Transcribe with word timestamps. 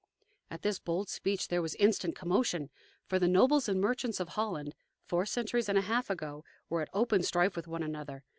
At 0.49 0.63
this 0.63 0.79
bold 0.79 1.09
speech 1.09 1.49
there 1.49 1.61
was 1.61 1.75
instant 1.75 2.15
commotion. 2.15 2.71
For 3.05 3.19
the 3.19 3.27
nobles 3.27 3.69
and 3.69 3.79
merchants 3.79 4.19
of 4.19 4.29
Holland, 4.29 4.73
four 5.05 5.27
centuries 5.27 5.69
and 5.69 5.77
a 5.77 5.81
half 5.81 6.09
ago, 6.09 6.43
were 6.69 6.81
at 6.81 6.89
open 6.91 7.21
strife 7.21 7.55
with 7.55 7.67
one 7.67 7.83
another. 7.83 8.23